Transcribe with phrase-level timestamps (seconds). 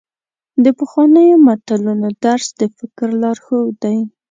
[0.63, 3.97] د پخوانیو متلونو درس د فکر لارښود دی.